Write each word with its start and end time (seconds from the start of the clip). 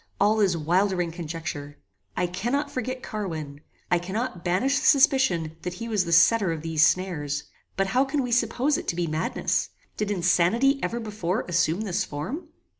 All 0.19 0.39
is 0.39 0.57
wildering 0.57 1.11
conjecture. 1.11 1.77
I 2.17 2.25
cannot 2.25 2.71
forget 2.71 3.03
Carwin. 3.03 3.61
I 3.91 3.99
cannot 3.99 4.43
banish 4.43 4.79
the 4.79 4.85
suspicion 4.87 5.57
that 5.61 5.75
he 5.75 5.87
was 5.87 6.05
the 6.05 6.11
setter 6.11 6.51
of 6.51 6.63
these 6.63 6.83
snares. 6.83 7.43
But 7.77 7.85
how 7.93 8.05
can 8.05 8.23
we 8.23 8.31
suppose 8.31 8.79
it 8.79 8.87
to 8.87 8.95
be 8.95 9.05
madness? 9.05 9.69
Did 9.97 10.09
insanity 10.09 10.79
ever 10.81 10.99
before 10.99 11.45
assume 11.47 11.81
this 11.81 12.03
form?" 12.03 12.47